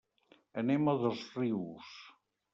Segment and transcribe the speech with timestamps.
[0.61, 1.93] Anem a Dosrius.